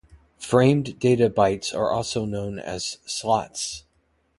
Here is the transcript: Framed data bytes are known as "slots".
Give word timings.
Framed 0.39 0.97
data 0.97 1.29
bytes 1.29 1.71
are 1.75 2.25
known 2.25 2.57
as 2.57 2.97
"slots". 3.05 3.83